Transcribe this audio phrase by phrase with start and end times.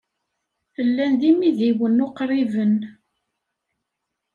[0.87, 2.75] Llan d imidiwen uqriben.